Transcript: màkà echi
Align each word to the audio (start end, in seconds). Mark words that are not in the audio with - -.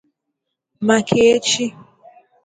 màkà 0.87 1.19
echi 1.35 1.65